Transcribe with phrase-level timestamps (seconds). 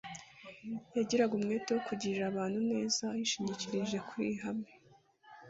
[0.97, 3.03] yagiraga umwete wo kugirira abantu neza.
[3.17, 4.69] Yishingikirizaga kw'iri hame